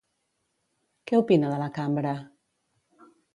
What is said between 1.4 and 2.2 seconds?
de la cambra?